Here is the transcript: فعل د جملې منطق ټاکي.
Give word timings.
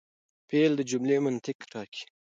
فعل 0.49 0.71
د 0.77 0.81
جملې 0.91 1.17
منطق 1.25 1.57
ټاکي. 1.71 2.03